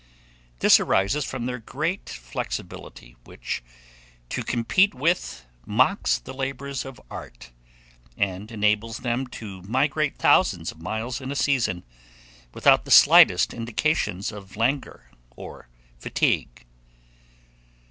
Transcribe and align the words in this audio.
This 0.61 0.79
arises 0.79 1.23
from 1.25 1.45
their 1.45 1.59
great 1.59 2.09
flexibility, 2.09 3.17
which, 3.23 3.63
to 4.29 4.41
compete 4.41 4.95
with 4.95 5.45
mocks 5.63 6.17
the 6.17 6.33
labours 6.33 6.85
of 6.85 6.99
art, 7.11 7.51
and 8.17 8.51
enables 8.51 8.97
them 9.05 9.27
to 9.27 9.61
migrate 9.61 10.17
thousands 10.17 10.71
of 10.71 10.81
miles 10.81 11.21
in 11.21 11.31
a 11.31 11.35
season, 11.35 11.83
without 12.51 12.83
the 12.85 12.89
slightest 12.89 13.53
indications 13.53 14.31
of 14.31 14.57
languor 14.57 15.11
or 15.35 15.67
fatigue. 15.99 16.65